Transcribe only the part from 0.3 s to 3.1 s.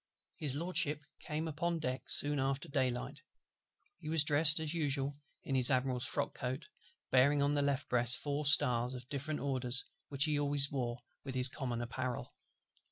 HIS LORDSHIP came upon deck soon after day